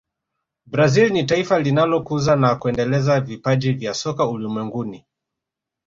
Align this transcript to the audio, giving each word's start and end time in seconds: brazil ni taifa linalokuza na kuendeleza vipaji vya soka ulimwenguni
brazil 0.65 1.11
ni 1.13 1.23
taifa 1.23 1.59
linalokuza 1.59 2.35
na 2.35 2.55
kuendeleza 2.55 3.21
vipaji 3.21 3.73
vya 3.73 3.93
soka 3.93 4.27
ulimwenguni 4.27 5.05